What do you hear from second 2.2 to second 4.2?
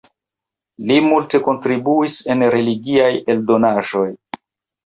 en religiaj eldonaĵoj.